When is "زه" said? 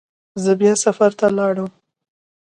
0.43-0.51